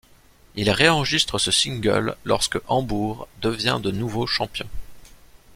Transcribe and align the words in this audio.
Il 0.55 0.71
réenregistre 0.71 1.37
ce 1.37 1.51
single 1.51 2.15
lorsque 2.23 2.57
Hambourg 2.67 3.27
devient 3.39 3.79
de 3.83 3.91
nouveau 3.91 4.25
champion. 4.25 4.67